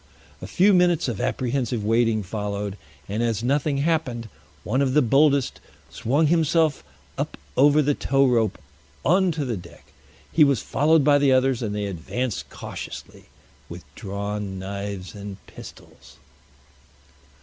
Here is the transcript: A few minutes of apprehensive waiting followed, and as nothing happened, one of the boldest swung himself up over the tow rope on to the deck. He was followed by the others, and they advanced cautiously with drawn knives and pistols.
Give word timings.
A 0.41 0.47
few 0.47 0.73
minutes 0.73 1.07
of 1.07 1.21
apprehensive 1.21 1.85
waiting 1.85 2.23
followed, 2.23 2.75
and 3.07 3.21
as 3.21 3.43
nothing 3.43 3.77
happened, 3.77 4.29
one 4.63 4.81
of 4.81 4.95
the 4.95 5.01
boldest 5.03 5.59
swung 5.91 6.25
himself 6.25 6.83
up 7.19 7.37
over 7.55 7.83
the 7.83 7.93
tow 7.93 8.25
rope 8.25 8.57
on 9.05 9.31
to 9.33 9.45
the 9.45 9.55
deck. 9.57 9.93
He 10.33 10.43
was 10.43 10.59
followed 10.63 11.03
by 11.03 11.19
the 11.19 11.31
others, 11.31 11.61
and 11.61 11.75
they 11.75 11.85
advanced 11.85 12.49
cautiously 12.49 13.25
with 13.69 13.83
drawn 13.93 14.57
knives 14.57 15.13
and 15.13 15.37
pistols. 15.45 16.17